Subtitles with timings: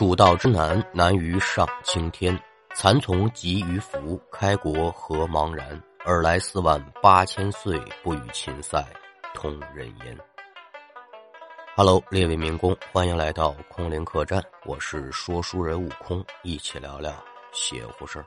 [0.00, 2.34] 蜀道之难，难于上青天。
[2.74, 5.78] 蚕丛及鱼凫，开国何茫然？
[6.06, 8.82] 尔来四万八千岁，不与秦塞
[9.34, 10.18] 同人烟。
[11.76, 17.12] Hello，列位民工，欢迎来到空灵客栈，我是说书人悟空，一起聊聊
[17.52, 18.24] 邪乎事儿。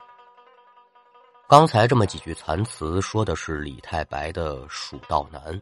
[1.48, 5.60] 刚才这么几句残词，说的是李太白的蜀道难。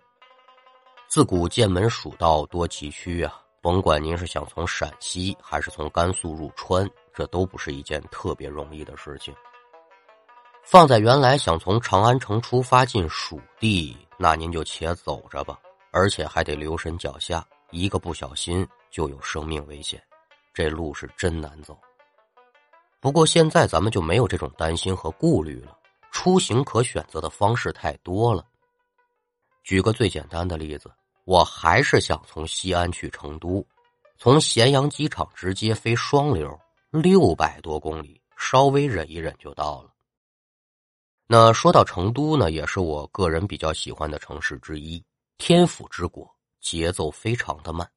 [1.08, 3.41] 自古剑门蜀道多崎岖啊。
[3.62, 9.32] 甭管您是想从陕西还是从甘肃入川，这都不是一件特别容易的事情。
[10.64, 15.60] 放在原来想从长安城出发进蜀地，那您就且走着吧，
[15.92, 20.02] 而且还得留神脚下，一个不小心就有生命危险，
[20.52, 21.78] 这路是真难走。
[22.98, 25.78] 不过现在咱们就没有这种担心和顾虑了，
[26.10, 28.44] 出行可选择的方式太多了。
[29.62, 30.90] 举个最简单的例子。
[31.24, 33.64] 我还是想从西安去成都，
[34.18, 36.58] 从咸阳机场直接飞双流，
[36.90, 39.92] 六百多公里，稍微忍一忍就到了。
[41.28, 45.02] 那说到成都呢，也是我个人比较喜欢的城市之一，
[45.38, 46.28] 天府之国，
[46.60, 47.88] 节奏非常的慢。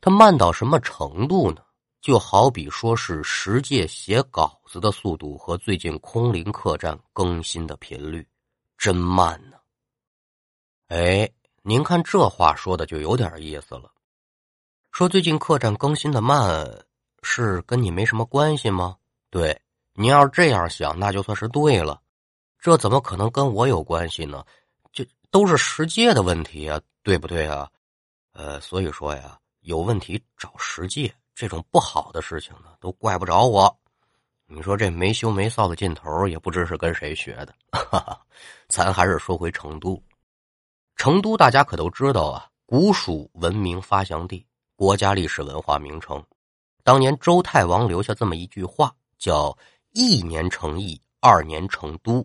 [0.00, 1.62] 它慢到什么程度呢？
[2.00, 8.24] 就好比说是十届写稿子的速度和最近空灵客栈更新的频率，
[8.78, 9.56] 真慢呢。
[10.86, 11.28] 哎。
[11.62, 13.92] 您看这话说的就有点意思了，
[14.92, 16.66] 说最近客栈更新的慢，
[17.22, 18.96] 是跟你没什么关系吗？
[19.28, 19.60] 对，
[19.92, 22.00] 您要是这样想，那就算是对了。
[22.58, 24.42] 这怎么可能跟我有关系呢？
[24.90, 27.68] 这都是世界的问题啊，对不对啊？
[28.32, 33.78] 呃，所以说呀，有问题找世界，这种不好的事情呢，都怪不着我。
[34.46, 37.54] 你说这没羞没臊的劲头，也不知是跟谁学的。
[37.70, 38.20] 哈哈，
[38.66, 40.02] 咱还是说回成都。
[41.00, 46.22] 成都，大家可都知道啊，古蜀文明发祥地，国家历史文化名城。
[46.84, 49.56] 当年周太王留下这么一句话，叫
[49.96, 52.22] “一年成邑，二年成都”。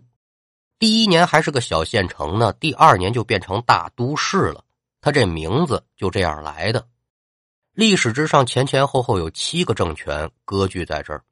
[0.78, 4.62] 第一年还是个小县城呢，第二年就变成大都市了。
[5.00, 6.86] 他这名字就这样来的。
[7.72, 11.24] 历史之上前前后后有七个政权割据在这儿。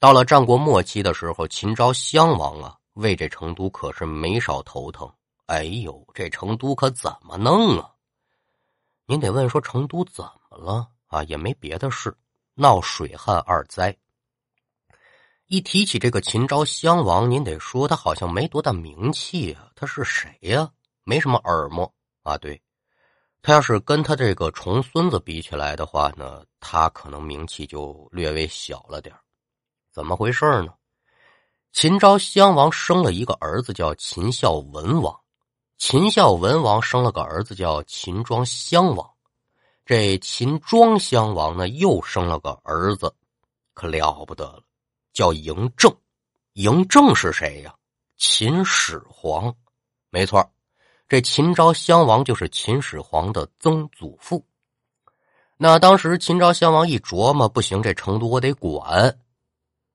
[0.00, 5.08] 到了战国末期的时候，秦昭襄王啊，为这成都可是没少头疼。
[5.50, 7.90] 哎呦，这成都可怎么弄啊？
[9.06, 11.24] 您得问说成都怎么了啊？
[11.24, 12.16] 也没别的事，
[12.54, 13.96] 闹水旱二灾。
[15.46, 19.68] 一提起这个秦昭襄王，您得说他好像没多大名气啊。
[19.74, 20.70] 他是谁呀？
[21.02, 22.38] 没什么耳目啊。
[22.38, 22.62] 对，
[23.42, 29.12] 他要是跟他这个重孙子比起来的话呢，他可能名气就略微小了点
[29.90, 30.72] 怎么回事呢？
[31.72, 35.20] 秦昭襄王生了一个儿子，叫秦孝文王。
[35.80, 39.10] 秦孝文王生了个儿子，叫秦庄襄王。
[39.86, 43.10] 这秦庄襄王呢，又生了个儿子，
[43.72, 44.62] 可了不得了，
[45.14, 45.90] 叫嬴政。
[46.52, 47.74] 嬴政是谁呀？
[48.18, 49.56] 秦始皇。
[50.10, 50.52] 没错，
[51.08, 54.44] 这秦昭襄王就是秦始皇的曾祖父。
[55.56, 59.18] 那当时秦昭襄王一琢磨，不行，这成都我得管，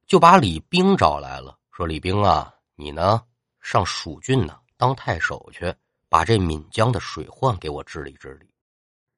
[0.07, 3.22] 就把李冰找来了，说：“李冰啊，你呢，
[3.62, 5.73] 上蜀郡呢。”当太守去，
[6.09, 8.47] 把这岷江的水患给我治理治理。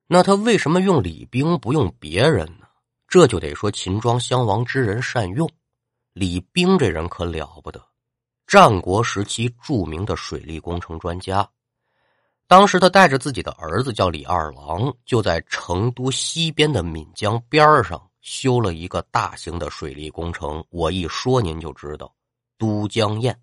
[0.07, 2.67] 那他为什么用李冰不用别人呢？
[3.07, 5.49] 这就得说秦庄襄王之人善用。
[6.13, 7.81] 李冰这人可了不得，
[8.45, 11.47] 战国时期著名的水利工程专家。
[12.47, 20.63] 当时他带着自己的儿子叫李二郎，就在成都西边的岷江边上修了一个大型的水利工程。
[20.69, 22.13] 我一说您就知道，
[22.57, 23.37] 都江堰。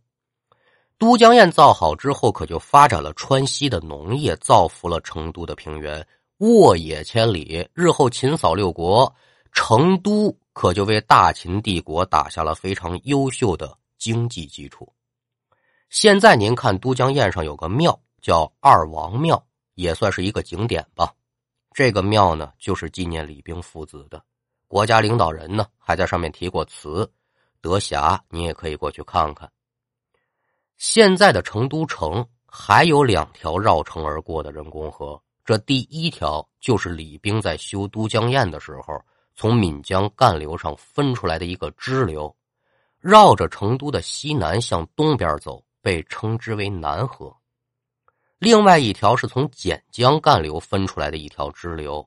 [0.97, 6.07] 都江堰造好之后，可就发展了川西的农业，造福了成都的平原，
[6.39, 7.69] 沃野千里。
[7.75, 9.13] 日后秦扫六国，
[9.53, 14.91] 成都可就为大秦帝国打下了非常优秀的经济基础。
[15.91, 19.45] 现在您看都江堰上有个庙，叫二王庙，
[19.75, 21.13] 也算是一个景点吧。
[21.73, 24.23] 这个庙呢，就是纪念李冰父子的。
[24.69, 27.09] 国家领导人呢，还在上面题过词。
[27.61, 29.51] 德霞，你也可以过去看看。
[30.77, 39.01] 现在的成都城还有两条绕城而过的人工河，这第一条就是李冰在修都江堰的时候，
[39.35, 42.35] 从岷江干流上分出来的一个支流，
[43.01, 47.35] 绕着成都的西南向东边走，被称之为南河。
[48.39, 52.07] 另外一条是从简江干流分出来的一条支流，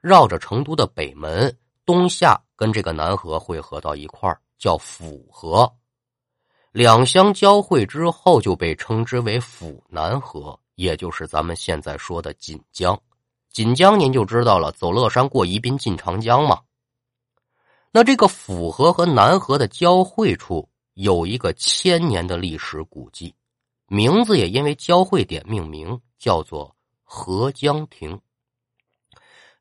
[0.00, 5.70] 绕着成都的北门东下，跟这个南河汇合到一块叫府河。
[6.74, 13.00] 两相交汇之后，就被称之为府南河，也就是咱们现在说的锦江。
[13.52, 16.60] 锦江您就知道了，走乐山过宜宾进长江嘛。
[17.92, 23.32] 那这个府河和南河的交汇处有一个千年的历史古迹，
[23.86, 26.74] 名字也因为交汇点命名，叫做
[27.04, 28.20] 合江亭。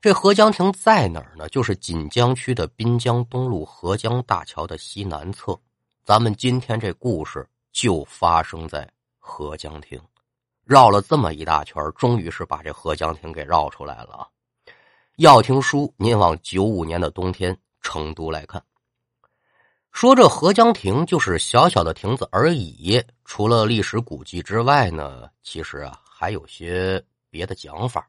[0.01, 1.47] 这合江亭在哪儿呢？
[1.49, 5.55] 就是锦江区的滨江东路合江大桥的西南侧。
[6.03, 8.89] 咱们今天这故事就发生在
[9.19, 9.97] 合江亭。
[10.65, 14.27] 绕了这么一大圈，终于是把这合江亭给绕出来了啊。
[15.15, 17.57] 要听书，您往九五年的冬天。
[17.81, 18.63] 成都来看，
[19.91, 23.03] 说这合江亭就是小小的亭子而已。
[23.25, 28.07] 除了历史古迹之外呢，其实啊还有些别的讲法。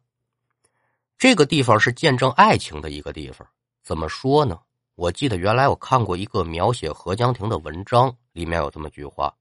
[1.18, 3.44] 这个地方是见证爱情的一个地方。
[3.82, 4.60] 怎么说呢？
[4.96, 9.34] 我记得原来我看过一个描写合江亭的文章，里面有这么句话：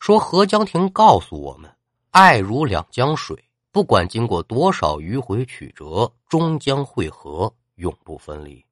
[0.00, 1.72] 说合江亭告诉我们，
[2.10, 3.36] 爱如两江水，
[3.70, 8.64] 不管经过多少迂回曲折，终将汇合，永不分离。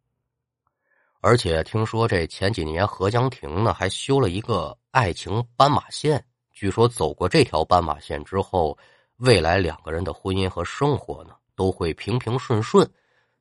[1.21, 8.77] 而且听说这前几年合江亭呢还修了一个爱情斑马线，据说走过这条斑马线之后，
[9.19, 12.91] 未来两个人的婚姻和生活呢都会平平顺顺，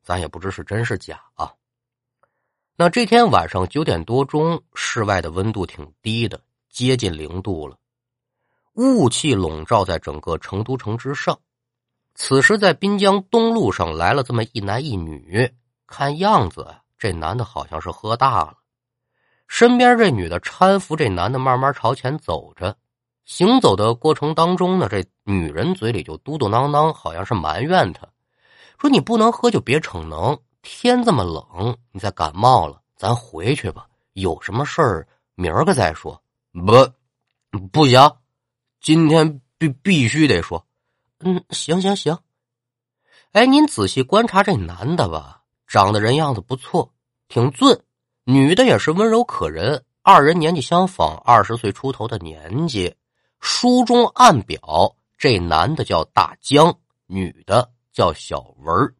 [0.03, 1.51] 咱也不知是真是假啊。
[2.81, 6.39] 那这天晚上九点多钟，室外的温度挺低的，
[6.69, 7.75] 接近零度了，
[8.75, 11.37] 雾气笼罩在整个成都城之上。
[12.15, 15.51] 此时在滨江东路上来了这么一男一女，
[15.87, 16.73] 看样子。
[16.97, 18.53] 这男的好像是喝大了，
[19.49, 22.77] 身边这女的搀扶这男的慢慢朝前走着。
[23.25, 28.07] 行走的过程当中呢，这女人嘴里就嘟嘟囔囔，好像是埋怨他，
[28.79, 33.87] 说：“你不能喝就别逞能，天这么冷，你再感冒了，咱回去吧。
[34.13, 36.21] 有什么事儿明儿个再说。”
[36.51, 37.99] 不，不行，
[38.81, 40.65] 今天必必须得说。
[41.19, 42.17] 嗯，行行行。
[43.31, 45.43] 哎，您仔细观察这男的吧。
[45.67, 46.91] 长得人样子不错，
[47.27, 47.79] 挺俊，
[48.23, 52.95] 女的也是温柔可人，二人年纪相仿，二十岁出头的年纪。
[53.39, 58.95] 书中暗表，这男的叫大江，女的叫小文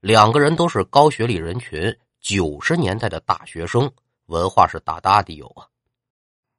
[0.00, 3.90] 两个人都是高学历人群，九十年代的大学生，
[4.26, 5.66] 文化是大大的有啊。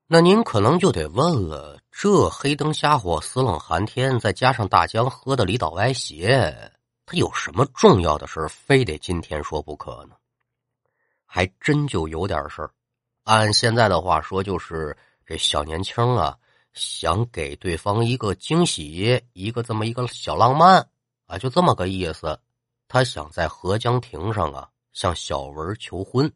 [0.08, 6.72] 那您可能就得问了，这黑灯瞎火、死冷寒天，再加上大江喝的离倒歪斜。
[7.06, 10.16] 他有什么重要的事非得今天说不可呢？
[11.26, 12.72] 还真就有点事儿。
[13.24, 16.36] 按现在的话说，就是这小年轻啊，
[16.74, 20.90] 想给对方一个惊喜，一个这么一个小浪漫
[21.28, 22.40] 啊，就这么个意思。
[22.90, 26.30] 他想在合江亭上啊向小文求婚。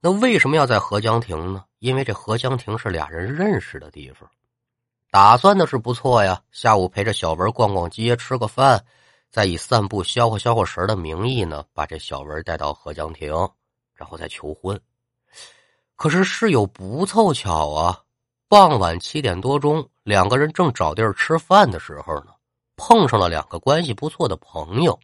[0.00, 1.64] 那为什么要在合江亭呢？
[1.78, 4.28] 因为这合江亭是俩人认识的地方。
[5.10, 8.84] 打算的是不错呀，下午陪着小文逛逛街，吃个饭。
[9.30, 13.32] 再以散步消化消化神的名义呢，把这小文带到合江亭，
[13.94, 14.78] 然后再求婚。
[15.94, 18.00] 可是事有不凑巧啊，
[18.48, 22.34] 傍晚七点多钟，两个人正找地儿吃饭的时候呢，
[22.76, 24.98] 碰上了两个关系不错的朋友。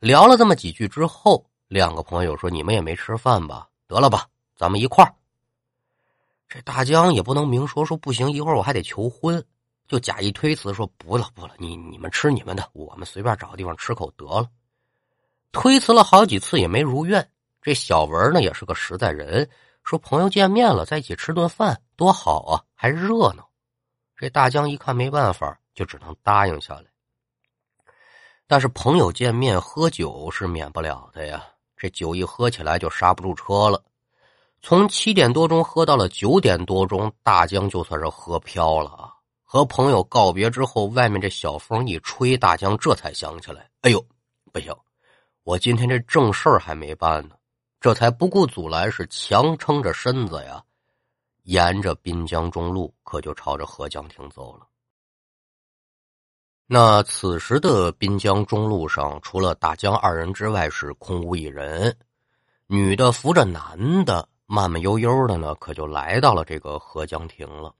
[0.00, 3.68] 聊了这么几句之后，两个朋友说：“你们也没吃饭吧？
[3.86, 5.14] 得了吧，咱们一块儿。”
[6.48, 9.44] 这大江也不能明说，说不行，一会儿我还得求婚。
[9.86, 14.48] 就假意推辞说：“不了不了，你你们吃你们的，我们随便找个地方吃口得了。”
[15.50, 17.26] 推辞了好几次也没如愿。
[17.60, 19.48] 这小文呢也是个实在人，
[19.82, 23.48] 说朋友见面了，在一起吃顿饭多好啊，还热闹。
[24.16, 26.84] 这大江一看没办法，就只能答应下来。
[28.48, 31.44] 但是朋友见面喝酒是免不了的呀，
[31.76, 33.80] 这酒一喝起来就刹不住车了。
[34.62, 39.12] 从七点多钟喝到了九点多钟，大江就算是喝飘了啊。
[39.44, 44.02] 和朋友告别之后，外面这小风一吹，大江这才想起来：“哎呦，
[44.50, 44.74] 不行，
[45.44, 47.34] 我今天这正事儿还没办呢。”
[47.80, 50.64] 这才不顾阻拦，是强撑着身子呀，
[51.44, 54.66] 沿着滨江中路，可就朝着合江亭走了。
[56.70, 61.96] 那此时的滨江中路上，除了大江二人之外，是空无一人。
[62.66, 67.74] 女的扶着男的，慢慢悠悠的呢，可就来到了这个合江亭了。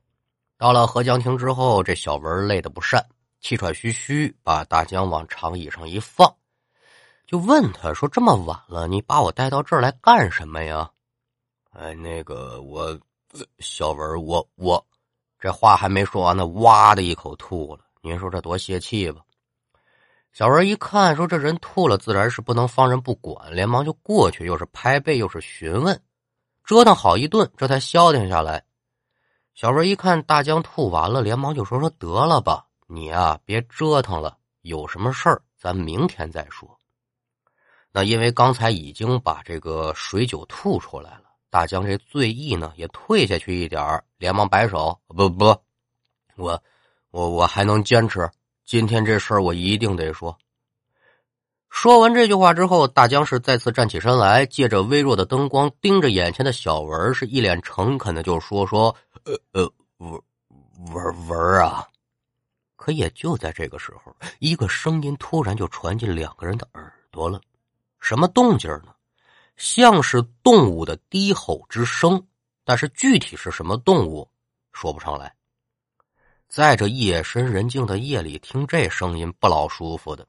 [0.56, 3.04] 到了合江亭之后，这小文累得不善，
[3.40, 6.34] 气喘吁吁，把大江往长椅上一放，
[7.26, 10.90] 就问他说：“这么晚了，你把我带到这儿来干什么呀？”
[11.76, 12.98] 哎，那个我，
[13.58, 14.82] 小文，我我，
[15.38, 17.84] 这话还没说完呢，哇的一口吐了。
[18.00, 19.22] 您说这多泄气吧？
[20.32, 26.00] 小文一看，说这人吐了，自然是不能放任不管，连忙就过去，又是拍背，又是询问，
[26.64, 28.62] 折腾好一顿，这才消停下来。
[29.54, 36.78] 小文一看大江吐完了，连忙就说：“说得了吧，你啊别折腾了，有什么事儿咱明天再说。”
[37.90, 45.56] 那因为刚才已经把这个水酒吐出来了，大江这醉意呢也退下去一点连忙摆手：“不不，
[46.36, 46.62] 我
[47.18, 48.30] 我我还能坚持。
[48.64, 50.38] 今天这事儿我一定得说。”
[51.68, 58.94] 说完这句话之后，大江是再次站起身来，借着微弱的灯光，盯着眼前的小文，是一脸诚恳的就说：“说，
[59.24, 60.22] 呃呃，文
[60.92, 61.84] 文文啊！”
[62.76, 67.40] 可也就在这个时候，一个声音突然就传进两个人的耳朵了。
[67.98, 68.94] 什么动静呢？
[69.56, 72.24] 像是动物的低吼之声，
[72.64, 74.30] 但是具体是什么动物，
[74.72, 75.34] 说不上来。
[76.48, 80.26] 在这夜深人静的夜里，听这声音不老舒服的。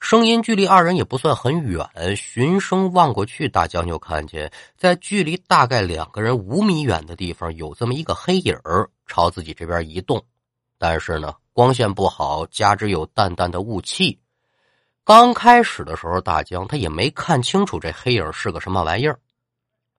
[0.00, 10.22] 声音距离二人也不算很远，循声望过去，大江就看见，在距离大概两个人五米远的地方，有这么一个黑影儿朝自己这边移动。
[10.78, 14.18] 但是呢，光线不好，加之有淡淡的雾气，
[15.04, 19.18] 刚开始的时候，大江他也没看清楚这黑影是个什么玩意儿。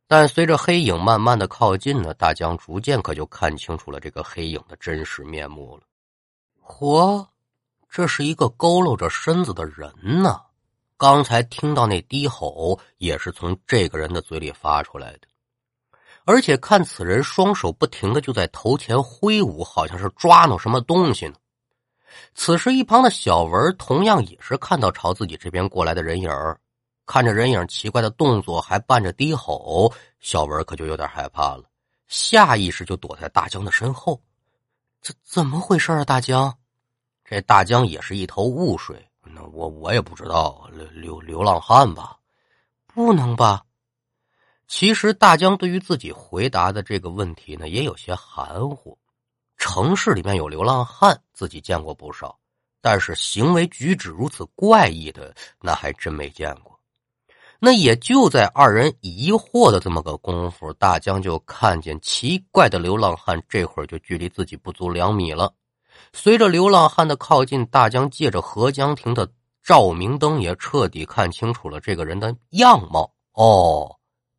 [0.08, 5.84] 但随着黑影慢慢的靠近呢，大江逐渐可就看清楚了这个黑影的真实面目了。
[6.64, 7.28] 嚯！
[7.90, 9.90] 这是一个佝偻着身子的人
[10.22, 10.42] 呢，
[10.98, 15.22] 刚才听到那低吼也是从这个人的嘴里发出来的，
[16.26, 21.36] 而且看此人双手不停的就在头前挥舞，好像是抓挠什么东西呢。
[22.36, 26.30] 此时一旁的小文同样也是看到朝自己这边过来的人影
[27.08, 31.64] 看着人影奇怪的动作，还伴着低吼，小文可就有点害怕了，
[32.08, 34.22] 下意识就躲在大江的身后。
[35.02, 36.54] 怎怎么回事啊，大江？
[37.24, 42.18] 这大江也是一头雾水，那我我也不知道，流流流浪汉吧？
[42.86, 43.64] 不能吧？
[44.68, 48.98] 其实大江对于自己回答的这个问题呢，也有些含糊。
[49.58, 52.38] 城市里面有流浪汉，自己见过不少，
[52.82, 56.77] 但是行为举止如此怪异的，那还真没见过。
[57.60, 65.52] 那也就在二人疑惑的这么个功夫，大江就看见奇怪的流浪汉，这会儿就距离自己不足两米了。
[66.14, 69.28] 随着流浪汉的靠近，大江借着合江亭的
[69.64, 73.12] 照明灯，也彻底看清楚了这个人的样貌。
[73.34, 73.96] 哦，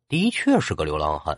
[0.07, 1.37] 的确是个流浪汉。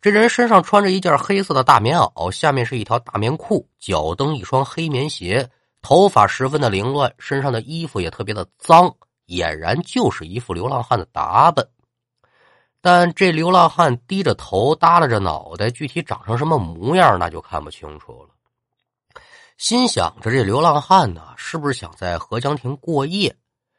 [0.00, 5.48] 这人身上穿着一件黑色的大棉袄，下面是一条大棉裤，脚蹬一双黑棉鞋，
[5.80, 8.94] 头发十分的凌乱，身上的衣服也特别的脏，
[9.40, 11.66] 俨然就是一副流浪汉的打扮。
[12.80, 18.30] 但这流浪汉低着头，耷拉着脑袋，具体长成什么模样，那就看不清楚了。
[19.56, 23.36] 心想着这流浪汉呢，是不是想在合江亭过夜？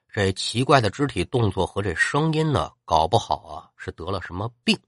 [0.09, 4.79] 这奇怪的肢体动作和这声音呢，搞不好啊是得了什么病。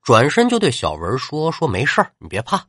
[0.00, 2.64] 转身就对小文说：“说没事你别怕。”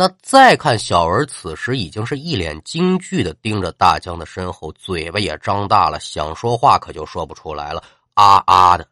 [0.00, 7.82] 那再看小文，此时已经是一脸惊惧的盯着大江的身后，嘴巴也张大了，想说话可就说不出来了，
[8.14, 8.86] 啊啊的。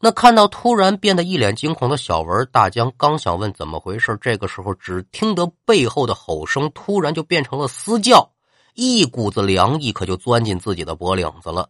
[0.00, 8.32] 那看到突然变得一脸惊恐的小文，大江刚想问怎么回事，这个时候只听得背后的吼声突然就变成了嘶叫，
[8.72, 11.68] 一股子凉意可就钻进自己的脖领子了。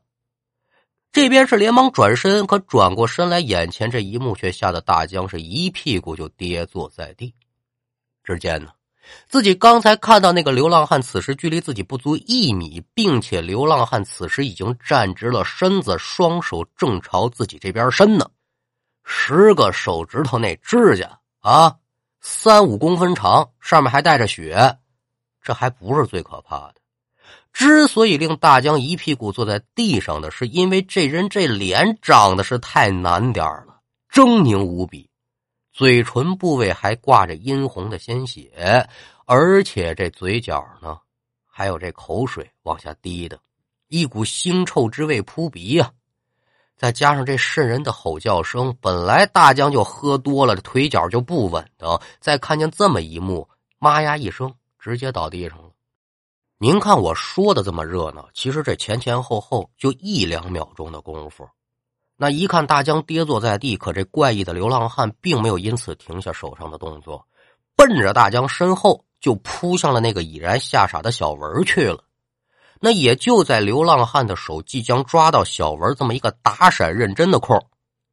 [1.11, 7.35] 这边是连忙转身，可转过身来，眼前这一幕却吓得大江是一屁股就跌坐在地。
[8.29, 8.69] 只见呢。
[9.27, 18.29] 自己刚才看到那个流浪汉，此时距离自己不足一米，并且流浪汉此时已经站直了身子，双手正朝自己这边伸呢。
[19.03, 21.75] 十个手指头那指甲啊，
[22.21, 24.77] 三五公分长，上面还带着血。
[25.41, 26.75] 这还不是最可怕的。
[27.55, 33.81] 之所以令大江一屁股坐在地上的是，因为这人这脸长得是太难点了，
[34.13, 35.08] 狰狞无比。
[35.79, 38.85] 嘴唇部位还挂着殷红的鲜血，
[39.27, 40.99] 而且这嘴角呢，
[41.47, 43.39] 还有这口水往下滴的，
[43.87, 45.93] 一股腥臭之味扑鼻呀！
[46.77, 55.71] 再加上这渗人的吼叫声，本来大江就喝多了，这腿脚就不稳的，再看见这么一幕，妈呀一声，直接倒地上了。
[56.59, 61.49] 您看我说的这么热闹，其实这前前后后就一两秒钟的功夫。
[62.21, 67.25] 那一看大江跌坐在地，可这怪异的流浪汉并没有因此停下手上的动作，
[67.77, 72.03] 奔着大江身后就扑向了那个已然吓傻的小文去了。
[72.81, 77.57] 那也就在流浪汉的手即将抓到小文这么一个打闪认真的空，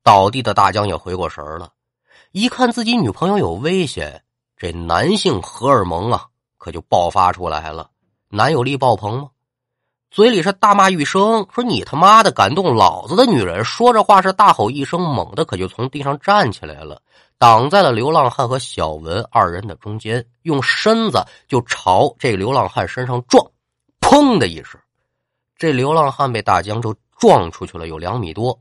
[0.04, 1.72] 倒地的大江也回过神了，
[2.32, 4.24] 一看自己女朋友有危险，
[4.56, 6.28] 这男性荷尔蒙啊
[6.60, 7.90] 可就爆发出来了，
[8.30, 9.30] 男友力爆棚吗？
[10.16, 17.02] 嘴里是大骂一声，说：“你他妈的敢动老子的女人！”说着话是大吼一声，猛的可就从地上站起来了，
[17.38, 23.46] 挡在了流浪汉和小文二人的中间，用身子就朝这流浪汉身上撞，
[24.00, 24.80] 砰的一声，
[25.58, 28.58] 这流浪汉被大江就撞出去了，有两米多。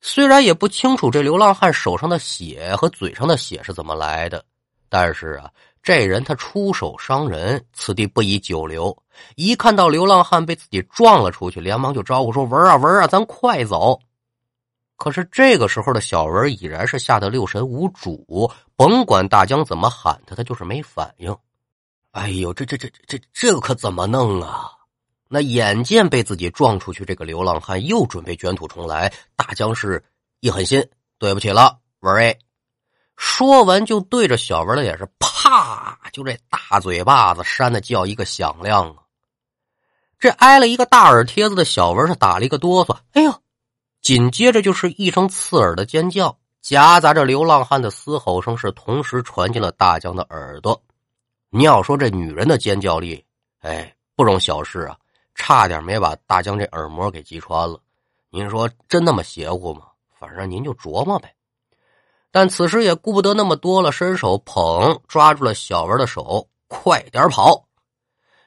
[0.00, 4.44] 虽然也不清楚这流浪汉手上的血和嘴上的血是怎么来的，
[4.88, 5.48] 但是啊，
[5.84, 8.92] 这人他出手伤人，此地不宜久留。
[9.36, 14.00] 一看到流浪汉被自己撞了出去，连忙就招呼说：“文啊文啊，咱快走！”
[14.96, 21.36] 可是这个时候的小文已然是吓得六神无主，甭管大江怎么喊他，他就是没反应。
[22.12, 24.70] 哎呦，这这这这这可怎么弄啊？
[25.28, 29.12] 那眼见被自己撞出去，这个流浪汉又准备卷土重来。
[29.34, 30.04] 大江是
[30.40, 30.86] 一狠心，
[31.18, 32.36] 对不起了，文儿。
[33.16, 39.01] 说完就对着小文的脸是啪，就这大嘴巴子扇的叫一个响亮啊！
[40.22, 43.34] 这挨了一个大耳贴子的小文是打了一个哆嗦，哎呦！
[44.00, 50.80] 紧接着就是一声刺耳的尖叫，夹杂着流浪汉的嘶吼声，是同时传进了大江的耳朵。
[51.50, 53.24] 你要说这女人的尖叫力，
[53.62, 54.96] 哎，不容小视啊。
[55.34, 57.80] 差点没把大江这耳膜给击穿了，
[58.30, 59.86] 您说真那么邪乎吗？
[60.20, 61.34] 反正您就琢磨呗。
[62.30, 67.64] 但此时也顾不得那么多了，伸手捧抓住了小文的手，快点跑！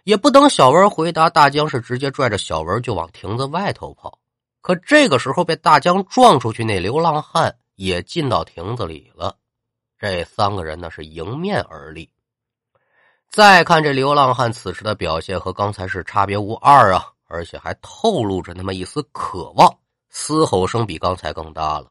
[0.05, 4.19] 也不等小文回答，大江是直接拽着小文就往亭子外头跑。
[4.61, 9.35] 可这个时候被大江撞出去，那流浪汉也进到亭子里了。
[9.97, 12.07] 这三个人呢是迎面而立。
[13.31, 19.75] 再看这流浪汉此时的表现和刚才是差别无二啊，而且还透露着那么一丝渴望，
[20.11, 21.87] 嘶吼声比刚才更大了。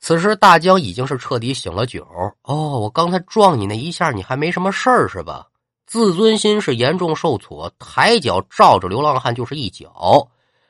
[0.00, 2.04] 此时大江已经是彻底醒了酒
[2.42, 5.46] 哦，我刚才撞你那一下，你还没什么事儿是吧？
[5.90, 10.28] 自尊心是严重受挫，抬脚照着流浪汉就是一脚，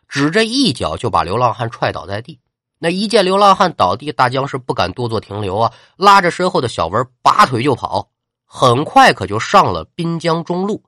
[0.08, 2.40] 只这一脚就把流浪汉踹倒在地。
[2.78, 8.08] 那一见流浪汉倒地，大江是不敢多做停留啊，拉着身后的小文拔腿就跑。
[8.46, 10.82] 很快可就上了滨江中路，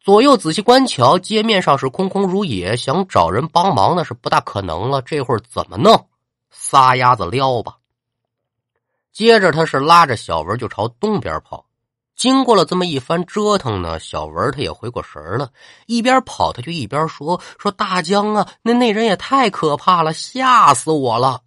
[0.00, 5.02] 左右仔细观瞧，街面上是空空如也，想找人帮忙那是不大可能了。
[5.02, 6.08] 这会儿怎么弄？
[6.50, 7.76] 撒丫子撩吧！
[9.12, 11.66] 接着他是拉着小文就朝东边跑。
[12.14, 15.50] 经过了这么一番折腾呢，小文他也回过神了，
[15.86, 21.40] 一边跑他就一边说：“说大江啊，那那人也太可怕了，吓死我了！”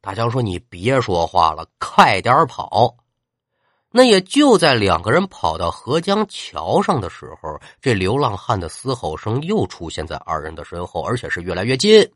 [0.00, 2.96] 大江说：“你别说话了，快点跑。”
[3.94, 12.10] 那也就在两个人跑到河江桥上的时候，这流浪汉的嘶吼声又出现在二人的身后，而且是越来越近。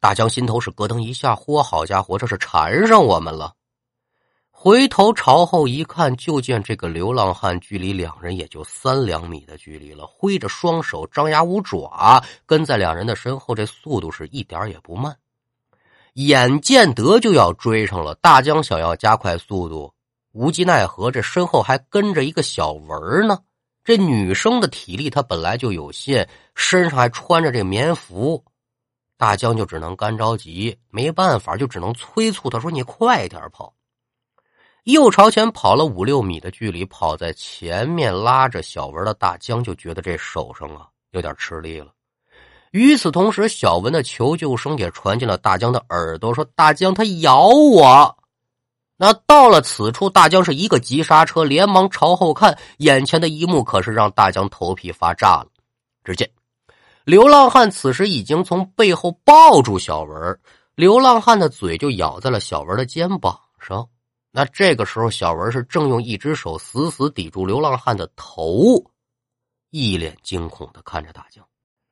[0.00, 3.54] 大江心头是咯噔一下，嚯，好家伙，这是缠上我们了！
[4.60, 15.16] 回头朝后一看，就见这个流浪汉距离两人也就三两米的距离了，挥着双手，张牙舞爪，跟在两人的身后，这速度是一点也不慢。
[16.14, 19.94] 眼见得就要追上了，大江想要加快速度。
[20.32, 23.38] 无计奈何，这身后还跟着一个小文呢。
[23.84, 28.44] 这女生的体力她本来就有限，身上还穿着这棉服，
[29.16, 33.72] 大江就只能干着急，没办法，就只能催促他说：“你快点跑！”
[34.92, 41.88] 又朝前跑了五六米的距离，跑在前面拉着小文的大江就觉得这手上啊有点吃力了。
[42.70, 48.16] 与此同时，小文的求救声也传进了大江的耳朵，说：“大江，他咬我。”
[48.96, 55.48] 那到了此处，大江是一个急刹车，连忙朝后看，眼前的一幕可是让大江头皮发炸了。
[56.02, 56.30] 只见
[57.04, 60.40] 流浪汉此时已经从背后抱住小文，
[60.74, 63.86] 流浪汉的嘴就咬在了小文的肩膀上。
[64.30, 68.84] 那这个时候，小文是正用一只手死死抵住流浪汉的头，
[69.70, 71.44] 一脸惊恐的看着大江。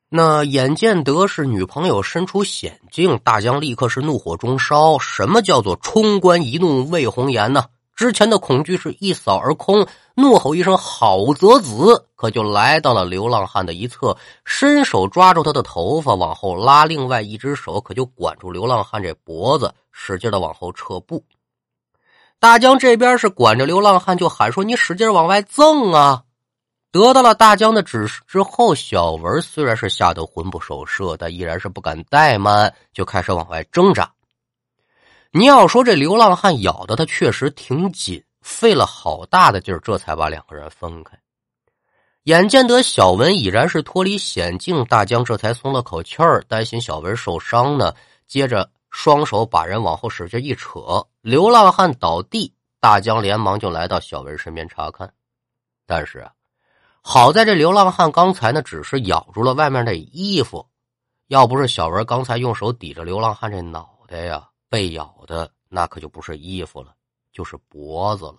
[0.08, 4.98] 那眼见得是女朋友身处险境，大江立刻是怒火中烧。
[4.98, 7.64] 什么叫做冲冠一怒为红颜呢？
[7.96, 21.24] 之前的恐惧是一扫而空，怒吼一声“好泽子”，可就来到了流浪汉的一侧，伸手抓住他的头发往后拉，另外一只手可就管住流浪汉这脖子，使劲的往后撤步。
[22.38, 26.22] 大江这边是管着流浪汉，就喊说：“你使劲往外赠啊！”
[26.92, 34.10] 得到了大江的指示之后，小文虽然是吓得魂不守舍，但依然是不敢怠慢，就开始往外挣扎。
[35.32, 41.18] 你要说这流浪汉咬的他确实挺紧，费了好大的劲儿，这才把两个人分开。
[42.24, 47.92] 眼见得小文已然是脱离险境，大江这才松了口气儿，担心小文受伤呢。
[48.26, 55.12] 接着双手把人往后使劲一扯，流浪汉倒地，大江连忙就来到小文身边查看，
[55.84, 56.32] 但是啊。
[57.02, 60.66] 好在这流浪汉刚才呢，只是咬住了外面的衣服，
[61.26, 66.94] 要不是小文刚才用手抵着流浪汉这脑袋呀，被咬的那可就不是衣服了，
[67.34, 68.38] 就是脖子了。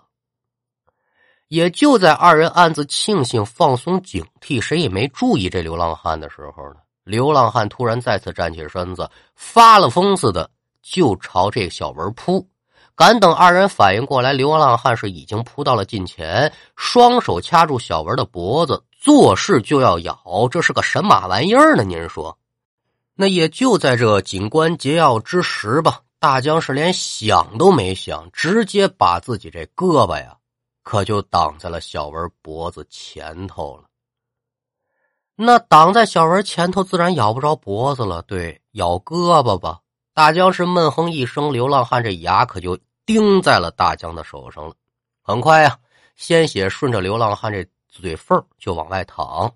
[1.49, 10.49] 也就在二人暗自庆幸、放松警惕，谁也没注意这流浪汉的时候呢，流浪汉突然再次站起身子，发了疯似的
[10.83, 12.45] 就朝这小文扑。
[12.95, 20.47] 赶等二人反应过来，流浪汉是已经扑到了近前，双手掐住小文的脖子，作势就要咬。
[20.51, 21.83] 这是个神马玩意儿呢？
[21.83, 22.37] 您说？
[23.15, 26.01] 那也就在这警官解药之时吧。
[26.19, 30.35] 大江是连想都没想，直接把自己这胳膊呀，
[30.81, 33.86] 可就挡在了小文脖子前头了。
[35.39, 38.23] 那挡在小文前头，自然咬不着脖子了。
[38.23, 39.79] 对，咬胳膊吧。
[40.11, 44.73] 大江是闷哼一声，流浪汉这牙可就钉在了大江的手上了。
[45.21, 45.77] 很快呀，
[46.15, 49.53] 鲜血顺着流浪汉这嘴缝就往外淌。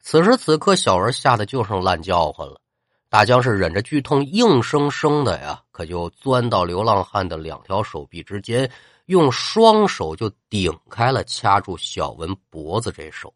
[0.00, 2.60] 此时此刻，小文吓得就剩烂叫唤了。
[3.08, 8.70] 大江是忍着剧痛，硬生生的呀，可就钻到流浪汉的两条手臂之间，
[9.06, 13.34] 用双手就顶开了掐住小文脖子这手。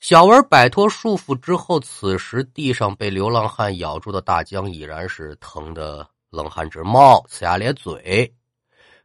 [0.00, 8.34] 小文摆脱束缚之后，此时地上被流浪汉咬住的大江已然是疼得冷汗直冒，呲牙咧嘴，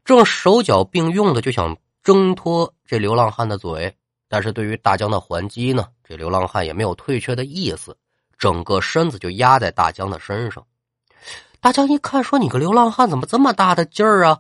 [0.06, 3.94] 正手脚并用的就想挣脱这流浪汉的嘴，
[4.30, 7.96] 但是对于大江的还击呢，这流浪汉也没有退却的意思。
[8.38, 10.66] 整个身子就压在大江的身上，
[11.60, 14.40] 大江一看，说：“你个流浪汉，怎么这么大的劲儿啊？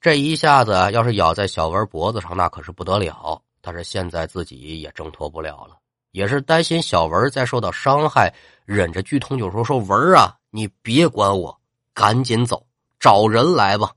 [0.00, 3.42] 这一下子要是咬在小文脖子上，那可是不得了。
[3.60, 5.76] 但是现在自己也挣脱不了了，
[6.12, 8.32] 也是担心小文再受到伤害，
[8.64, 11.60] 忍着剧痛就说：‘说文啊，你别管我，
[11.92, 12.66] 赶紧走，
[13.00, 13.90] 找人来吧。’”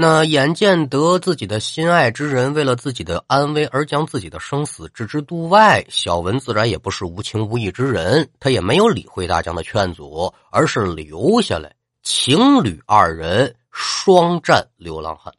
[0.00, 11.74] 那眼见得自己的心爱之人为了自己的安危而将自己的生死置之度外，小文自然也不是无情无义之人，他也没有理会大江的劝阻，而是留下来，
[12.04, 15.34] 情侣二人双战流浪汉。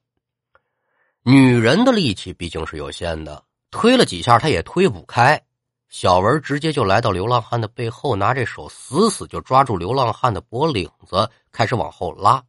[1.24, 5.42] 女人的力气毕竟是有限的，推了几下他也推不开，
[5.89, 12.43] 小文直接就来到流浪汉的背后，拿这手死死就抓住流浪汉的脖领子，开始往后拉。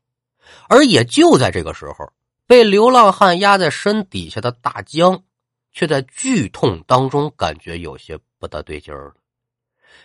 [0.68, 2.12] 而也就在这个时候，
[2.46, 5.22] 被流浪汉压在身底下的大江，
[5.72, 9.14] 却在剧痛当中感觉有些不大对劲儿了，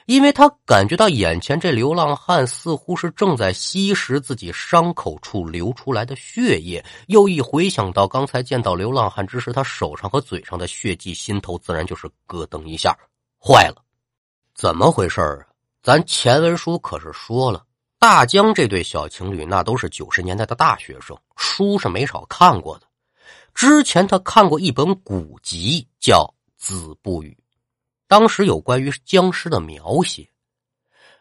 [0.05, 6.83] 因为他感觉到眼前这流浪汉似乎是正在吸食自己伤口处流出来的血液。
[7.07, 12.95] 又一回想到刚才见到流浪汉之时，他手上和嘴上的血迹，心头自然就是咯噔一下，
[13.47, 13.75] 坏了，
[14.55, 15.45] 怎么回事啊？
[15.83, 17.63] 咱前文书可是说了。
[17.99, 22.87] 大江这对小情侣，那都是九十年代的大学生，书是没少看过的。
[23.53, 26.23] 之前他看过一本古籍，叫
[26.57, 27.37] 《子不语》，
[28.07, 30.27] 当时有关于僵尸的描写，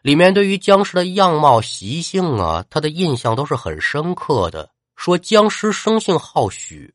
[0.01, 4.71] 里面对于僵尸的样貌、习性啊，他的印象都是很深刻的。
[4.95, 6.89] 说僵尸生性好血，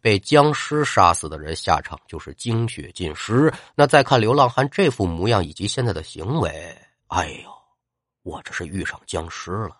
[0.00, 3.52] 被僵尸杀死的人下场就是精血尽失。
[3.74, 6.76] 那再看流浪汉这副模样以及现在的行为，
[7.08, 7.50] 哎呦！
[8.22, 9.76] 我这是遇上僵尸了，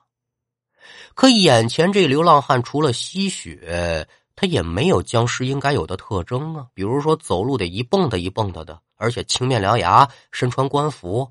[1.14, 6.66] 可眼前这流浪汉除了吸血，他也没有僵尸应该有的特征啊。
[6.74, 11.30] 比如说走路得一蹦跶一蹦跶的，而且青面獠牙，身穿官服。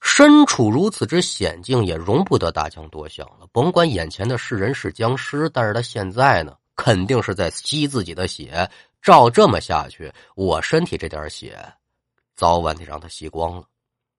[0.00, 3.46] 身处如此之险境，也容不得大江多想了。
[3.52, 8.68] 甭管眼前的是人是僵尸，但是他现在呢，肯定是在吸自己的血。
[9.02, 11.56] 照这么下去，我身体这点血，
[12.36, 13.64] 早晚得让他吸光了。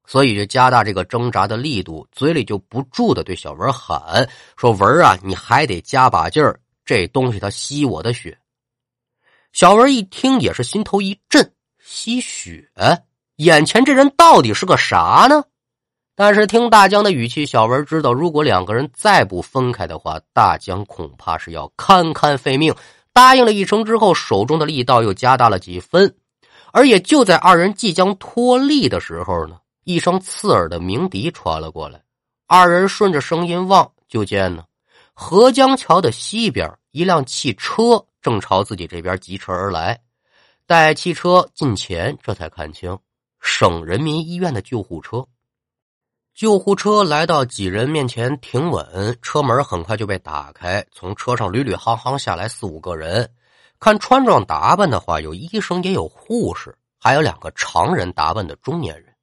[0.07, 8.37] 所以就加大这个挣扎的力度，嘴里就不住的对小文喊说：“文啊，你还得加把劲儿，这东西它吸我的血。”
[9.53, 12.67] 小文一听也是心头一震，吸血？
[13.35, 15.43] 眼前这人到底是个啥呢？
[16.15, 22.75] 但是听大江的语气，小文知道，如果两个人再不分开的话，大江恐怕是要堪堪废命。
[23.13, 26.15] 答应了一声之后，手中的力道又加大了几分。
[26.71, 29.57] 而也就在二人即将脱力的时候呢。
[29.83, 31.99] 一声刺耳的鸣笛传了过来，
[32.45, 34.63] 二人顺着声音望，就见呢，
[35.11, 39.99] 河江桥的西边，一辆汽车正朝自己这边疾驰而来。
[40.67, 42.95] 待汽车近前，这才看清，
[43.41, 45.25] 省人民医院的救护车。
[46.33, 53.29] 救护车来到几人面前停稳，车门很快就被打开，从车上屡屡行行下来四五个人。
[53.79, 59.13] 看穿装打扮的话，有医生，也有护士，还有两个常人打扮的中年人。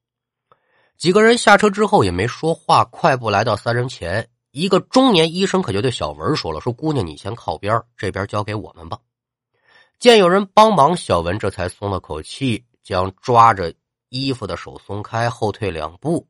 [0.96, 4.28] 几个人下车之后也没说话，快步来到三人前。
[4.50, 8.98] 一个中年医生可就对小文说了：“说姑娘，你先靠边，这边交给我们吧。”
[9.98, 13.72] 见有人帮忙，小文这才松了口气，将抓着
[14.08, 16.26] 衣服的手松开，后退两步。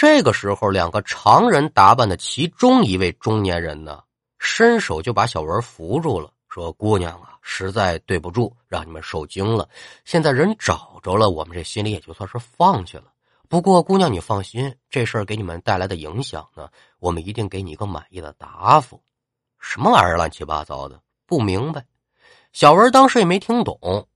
[0.00, 4.02] 这个时候，两个常人打扮的其中一位中年人呢，
[4.38, 9.68] 伸手就把小文扶住了，说：“姑娘啊，实在对不住，让你们受惊了。
[10.06, 13.12] 现在人找着了，我们这心里也就算是放下了。”
[13.46, 18.98] 不过姑娘你放心，这事儿给你们带来的影响呢，我们一定给你一个满意的答复。
[19.58, 21.84] 什么玩意儿乱七八糟的，不明白。
[22.54, 24.08] 小文当时也没听懂。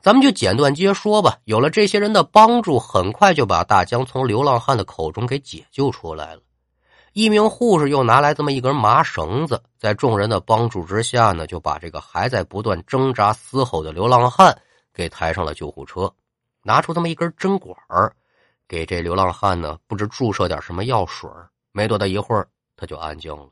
[0.00, 1.38] 咱们就简短接说吧。
[1.44, 6.42] 有了这些人的帮助，很快就把大江从流浪汉的口中给解救出来了。
[7.12, 14.56] 一名护士又拿来这么一根麻绳子，在众人的帮助之下呢，就把这个还在不断挣扎嘶吼的流浪汉
[14.94, 16.12] 给抬上了救护车。
[16.62, 17.76] 拿出这么一根针管
[18.68, 21.28] 给这流浪汉呢，不知注射点什么药水
[21.72, 23.48] 没多大一会儿，他就安静了。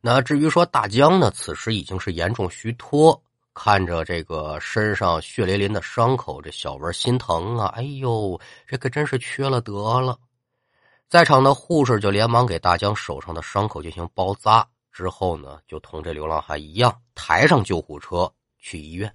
[0.00, 3.20] 那至于说大江呢，此时已经是严重虚脱。
[3.52, 7.66] 看着这个身上血淋淋的伤口，这小文心疼啊！
[7.76, 10.18] 哎呦，这可真是缺了德了。
[11.08, 19.12] 在场的护士就连忙给大江手上的伤口进行包扎，之后呢，就同这流浪汉一样抬上救护车去医院。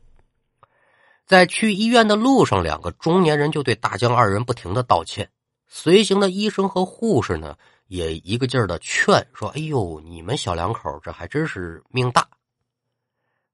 [1.25, 5.27] 在去医院的路上，两个中年人就对大江二人不停的道歉。
[5.67, 12.27] 随行的医生和护士呢，也一个劲儿的劝说：“哎呦，你们小两口这还真是命大。”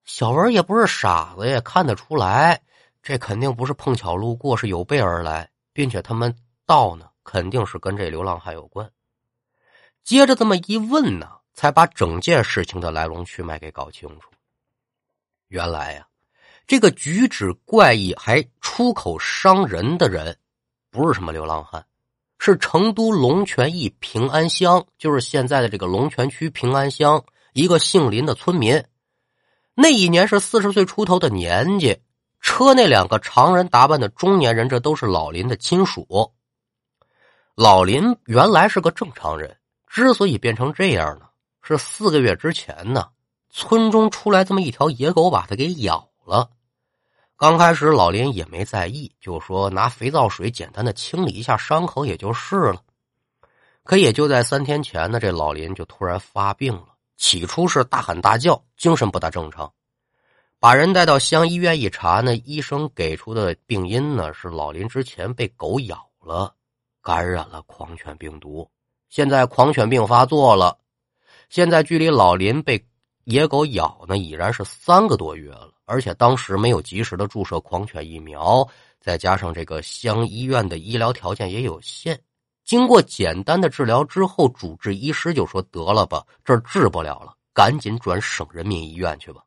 [0.03, 2.61] 小文也不是傻子呀，看得出来，
[3.01, 6.35] 这肯定不是碰巧路过，是有备而来，并且他们
[6.65, 8.89] 到呢，肯定是跟这流浪汉有关。
[10.03, 14.31] 接着这么一问呢，才把整件事情的来龙去脉给搞清楚。
[15.47, 16.07] 原来呀，
[16.65, 20.37] 这个举止怪异还出口伤人的人，
[20.89, 21.85] 不是什么流浪汉，
[22.39, 28.83] 是成都龙泉驿平安乡，就是现在的这个龙泉区平安乡一个姓林的村民。
[29.81, 31.97] 那一年是四十岁出头的年纪，
[32.39, 36.31] 车那两个常人打扮的中年人，这都是老林的亲属。
[37.55, 41.25] 老林原来是个正常人，之所以变成这样呢，
[41.63, 43.07] 是四个月之前呢，
[43.49, 46.51] 村中出来这么一条野狗，把他给咬了。
[47.35, 52.81] 刚开始老林也没在意，就说拿肥皂水简单的清理一下伤口也就是了。
[53.83, 56.85] 可也就在三天前呢，这老林就突然发病了。
[57.21, 59.71] 起初是大喊大叫，精神不大正常，
[60.59, 66.55] 把人带到乡医院一查呢，医生给出的病因呢是老林之前被狗咬了，
[66.99, 68.67] 感染了狂犬病毒，
[69.07, 70.79] 现在狂犬病发作了，
[71.47, 72.83] 现在距离老林被
[73.25, 78.67] 野狗咬呢已然是三个多月了，而且当时没有及时的注射狂犬疫苗，
[78.99, 82.19] 再加上这个乡医院的医疗条件也有限。
[82.71, 89.43] 经过简单的治疗之后，主治医师就说：“得了吧，这治不了了，赶紧转省人民医院去吧。”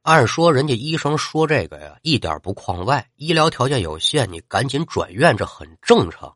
[0.00, 6.34] 按说人家医生说这个呀，一点不框外，医疗条件有限，你赶紧转院，这很正常。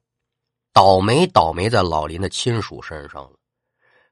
[0.74, 3.38] 倒霉倒霉在老林的亲属身上了，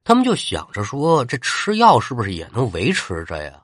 [0.03, 3.63] 他们就想着说：“这吃药是不是也能维持着呀？”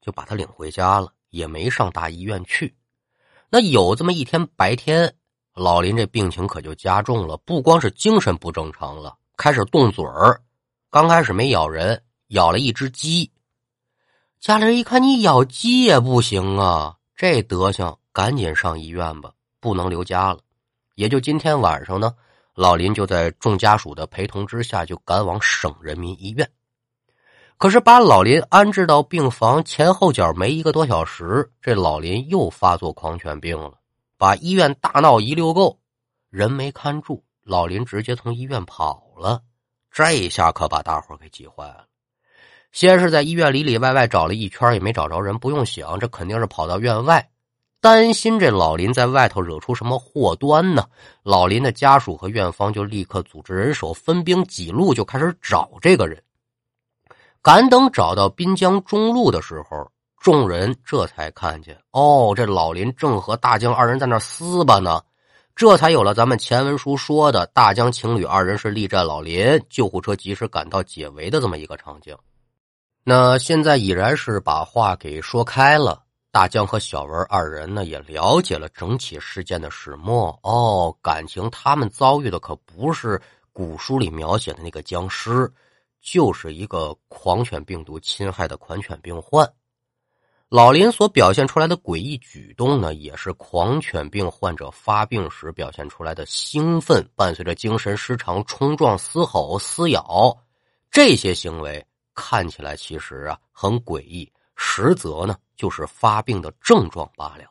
[0.00, 2.74] 就把他领回家了，也没上大医院去。
[3.50, 5.14] 那有这么一天白天。
[5.60, 10.40] 老林这病情可就加重了，不光是精神不正常了，开始动嘴儿。
[10.90, 13.30] 刚开始没咬人，咬了一只鸡。
[14.40, 20.38] 家里人一看你咬鸡也不行啊，这德行赶紧上医院吧，不能留家了。
[20.94, 22.14] 也就今天晚上呢，
[22.54, 26.50] 老林就在众家属的陪同之下，就赶往省人民医院。
[27.58, 33.74] 可是把老林安置到病房前后脚没一个多小时，这老林又发作狂犬病了。
[34.20, 35.78] 把医院大闹一溜够，
[36.28, 39.40] 人没看住，老林直接从医院跑了。
[39.90, 41.86] 这一下可把大伙给急坏了。
[42.70, 45.38] 先是在医院里里外外找了一圈，也没找着人。
[45.38, 47.30] 不用想，这肯定是跑到院外，
[47.80, 50.86] 担心这老林在外头惹出什么祸端呢。
[51.22, 56.22] 老林的家属和院方就立刻组织人手，分兵几路就开始找这个人。
[57.40, 59.90] 赶等找到滨江中路的时候。
[60.20, 65.02] 众人这才看见，哦，这老林正和大江二人在那撕巴呢，
[65.56, 72.14] 这才有了咱们前文书说的大江情侣二人是力战老林，救护车及时赶到解围的这么一个场景。
[73.02, 80.38] 那现在已然是把话给说开了，大江和小文二人呢也了解了整起事件的始末。
[80.42, 83.18] 哦，感情他们遭遇的可不是
[83.54, 85.50] 古书里描写的那个僵尸，
[86.02, 89.50] 就是一个狂犬病毒侵害的狂犬病患。
[90.50, 100.36] 老林所表现出来的诡异举动呢，也是狂犬病患者发病时表现出来的兴奋，伴随着精神失常、冲撞、嘶吼、撕咬，
[100.90, 101.86] 这些行为
[102.16, 107.44] 看起来其实啊很诡异，实则呢就是发病的症状罢了。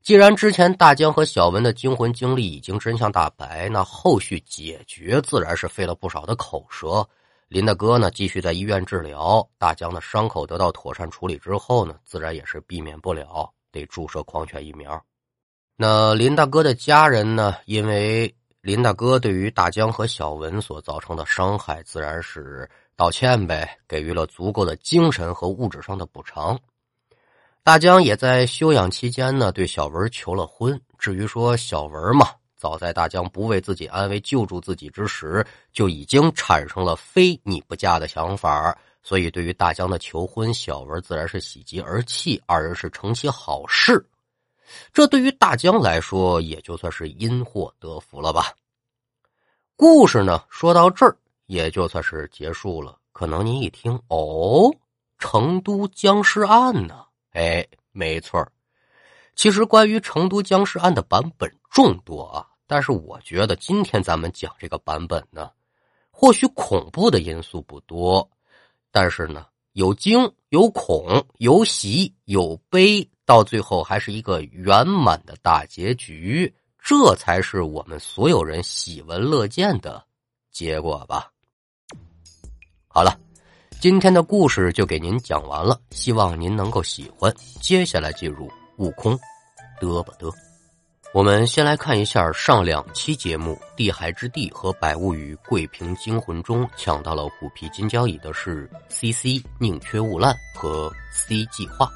[0.00, 7.06] 既然之前大江和小文的惊魂经历已经真相大白，那后续解决自然是费了不少的口舌。
[7.48, 9.46] 林大哥呢，继续在医院治疗。
[9.58, 15.00] 大江的伤口得到妥善处理之后呢，自然也是避免不了得注射狂犬疫苗。
[15.76, 17.56] 那林大哥的家人呢？
[17.66, 26.58] 因为林大哥对于大江和小文所造成的伤害，自然是道歉呗，给予了足够的精神和物质上的补偿。
[27.62, 30.80] 大江也在休养期间呢，对小文求了婚。
[30.98, 32.28] 至于说小文嘛，
[32.64, 38.74] 早在大江不为自己安危、救助自己之时，就已经产生了非你不嫁的想法。
[39.02, 44.02] 所以，对于大江的求婚，小文自然是喜极而泣，二人是成其好事。
[44.94, 48.54] 这对于大江来说，也就算是因祸得福了吧。
[49.76, 52.98] 故事呢，说到这儿也就算是结束了。
[53.12, 54.74] 可能您一听，哦，
[55.18, 57.04] 成都僵尸案呢？
[57.32, 58.42] 哎，没错
[59.34, 65.50] 其实关于成都僵尸案的版本众多啊，但是我觉得今天咱们讲这个版本呢，
[66.10, 68.28] 或许恐怖的因素不多，
[68.90, 73.08] 但是呢，有惊有恐有喜有悲。
[73.26, 80.04] 到最后还是一个圆满的大结局，这才是我们所有人喜闻乐见的
[80.50, 81.32] 结果吧。
[82.86, 83.18] 好了，
[83.80, 87.34] 今天的故事就给您讲完了，希望您能够喜欢。
[87.62, 88.46] 接下来进入
[88.76, 89.18] 悟空，
[89.80, 90.30] 嘚吧嘚。
[91.14, 101.88] 我们先来看一下上两期节目《地海之地》和《百物语桂平惊魂》中抢到了虎皮金交椅的是 C C 宁缺毋滥和 C 计划。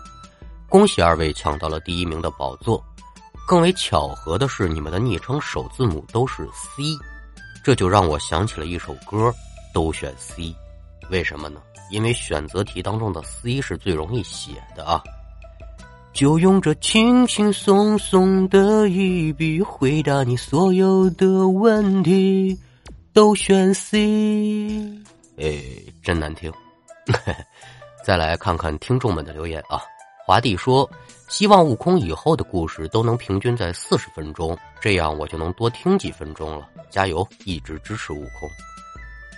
[0.69, 2.81] 恭喜二位抢到了第一名的宝座，
[3.45, 6.85] 更为巧合的是，你们的昵称首字母都是 C，
[7.65, 9.35] 这就让我想起了一首歌，
[9.75, 10.55] 都选 C，
[11.11, 11.61] 为什么呢？
[11.91, 15.03] 因为选择题当中的 C 是最容易写的啊。
[16.19, 22.59] 就用这轻轻松松的一笔回答你所有的问题，
[23.13, 24.99] 都选 C，
[25.37, 25.63] 哎，
[26.03, 26.53] 真难听。
[28.05, 29.81] 再来看看听众们的留言啊。
[30.27, 30.91] 华帝说
[31.31, 36.69] ：“希望悟空以后的故事都能平均在四十分钟，这样我就能多听几分钟了。
[36.91, 38.51] 加油，一直支持悟空。”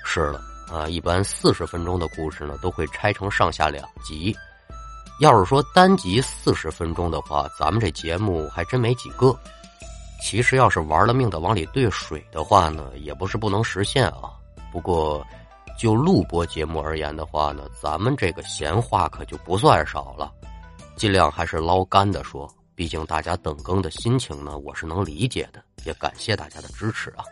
[0.03, 0.41] 是了
[0.73, 4.35] 啊，一般四十分钟的故事呢，都会拆成上下两集。
[5.21, 9.39] 要是说单集四十分钟的话，咱们这节目还真没几个。
[10.23, 14.33] 其实要是玩了命的往里兑水的话呢，也不是不能实现啊。
[14.73, 15.23] 不过，
[15.79, 20.33] 就录播节目而言的话呢，咱们这个闲话可就不算少了。
[20.97, 27.23] 尽量还是捞干的说，毕竟大家等更的心情呢，我是能理解的，也感谢大家的支持啊。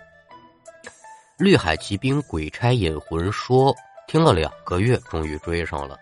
[1.38, 3.74] 绿海骑兵鬼差引魂说，
[4.06, 5.98] 听了两个月，终于追上了，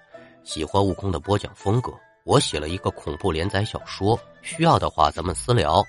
[0.47, 1.93] 喜欢悟空的播讲风格。
[2.25, 5.85] 我写了一个恐怖连载小说，需要的话咱们私聊，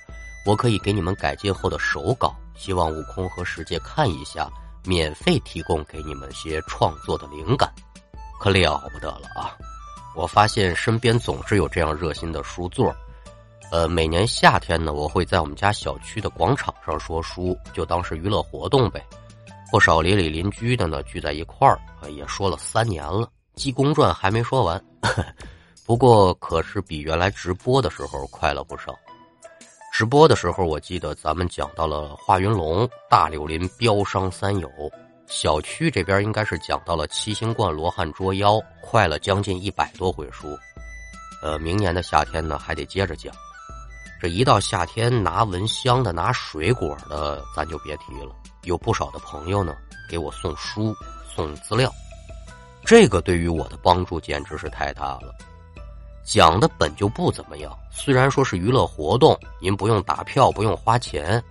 [0.47, 4.49] 我可以给你们改进后的手稿，希望悟空和世界看一下，
[4.83, 7.71] 免费提供给你们些创作的灵感，
[8.39, 9.55] 可了不得了啊！
[10.15, 12.91] 我发现身边总是有这样热心的书座，
[13.71, 19.05] 呃，每年夏天呢，我会在我们家小区的广场上说书，就当是娱乐活动呗。
[19.69, 23.25] 不少邻里邻居的呢聚在一块儿，也说了三年了，
[23.57, 24.81] 《济公传》还没说完，
[25.85, 28.95] 不过可是比原来直播的时候快了不少。
[29.91, 34.69] 直播的时候，我记得咱们讲到了华云龙、大柳林镖商三友。
[35.25, 40.57] 小区这边应该是讲到了七星观罗汉捉妖，快了将近一百多回书。
[41.41, 43.33] 呃，明年的夏天呢还得接着讲。
[44.21, 48.33] 这一到夏天，拿蚊香的、拿水果的，咱就别提了。
[48.63, 49.75] 有不少的朋友呢
[50.09, 50.95] 给我送书、
[51.35, 51.91] 送资料，
[52.87, 55.35] 这个对于我的帮助简直是太大了。
[56.23, 61.43] 讲的本就不怎么样，虽然说是娱乐活动，您不用打票，不用花钱，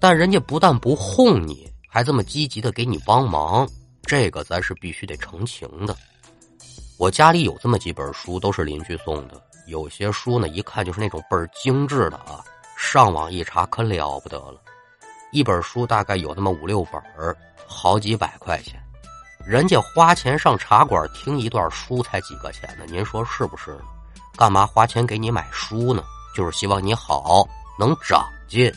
[0.00, 1.72] 但人家不但不哄你。
[1.88, 3.64] 还这么积极的给你帮忙，
[4.02, 5.96] 这个咱是必须得澄清的。
[6.98, 9.40] 我家里有这么几本书，都是邻居送的。
[9.68, 12.44] 有些书呢，一看就是那种倍儿精致的啊，
[12.76, 14.60] 上网一查可了不得了。
[15.30, 17.00] 一本书大概有那么五六本
[17.68, 18.82] 好几百块钱。
[19.46, 22.84] 人家花钱上茶馆听一段书才几个钱呢？
[22.88, 23.78] 您说是不是？
[24.36, 26.02] 干嘛花钱给你买书呢？
[26.34, 27.46] 就是希望你好，
[27.78, 28.72] 能长进。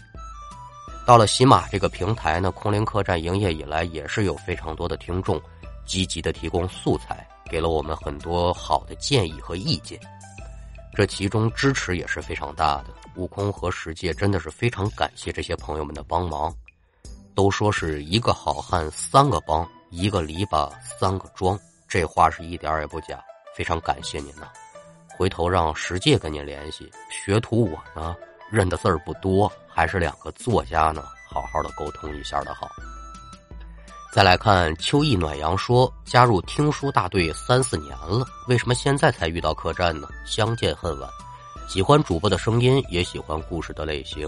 [1.08, 5.42] 到了喜马这个平台呢，空灵客栈营业以来，也是有非常多的听众
[5.88, 10.00] 积极的提供素材，给了我们很多好的建议和意见。
[10.94, 12.94] 这其中支持也是非常大的。
[13.16, 16.54] 悟空和十界真的是非常感谢这些朋友们的帮忙。
[17.34, 23.20] 都说是一个好汉三个帮，一个篱笆三个桩，这话是一点也不假。
[23.56, 24.48] 非常感谢您呐！
[25.18, 28.16] 回头让石界跟您联系，学徒我呢。
[28.52, 32.68] 认的字儿不多，还是两个作家呢，好好的沟通一下的好。
[34.12, 40.08] 再来看秋意暖阳说，加入听书大队三四年了，为什么现在才遇到客栈呢？
[40.26, 41.08] 相见恨晚，
[41.68, 44.28] 喜欢主播的声音，也喜欢故事的类型。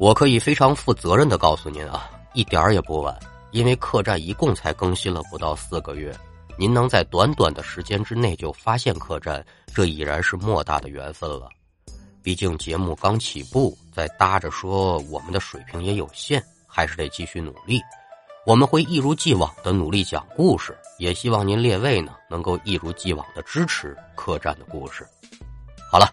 [0.00, 3.16] 我可以非常负责任的告诉您啊，一点儿也不晚，
[3.52, 6.14] 因为客栈一共才更新了不到四个月，
[6.58, 9.44] 您能在短短的时间之内就发现客栈，
[9.74, 11.48] 这已然是莫大的缘分了。
[12.22, 17.80] 毕竟节目刚起步，再搭着说我们的水平也有限，还是得继续努力。
[18.46, 25.06] 我们会一如既往的努力讲故事，也希望您列位呢能够一如既往的支持客栈的故事。
[25.90, 26.10] 好了，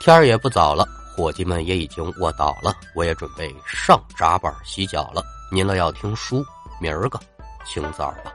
[0.00, 5.22] 天儿也不早了，伙计们也已经卧倒了，我也准备上闸板洗脚了。
[5.52, 6.42] 您了要听书，
[6.82, 7.20] 明儿个
[7.64, 8.34] 清早吧。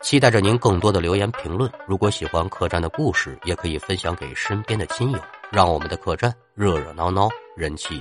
[0.00, 1.68] 期待着您更多的留言评论。
[1.84, 5.18] 如果喜欢客栈的故事，也可以分享给身边的亲友，
[5.50, 8.00] 让我们的客栈热热闹闹，人气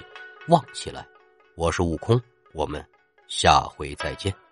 [0.50, 1.04] 旺起来。
[1.56, 2.22] 我是悟空，
[2.54, 2.86] 我们。
[3.28, 4.45] 下回再见。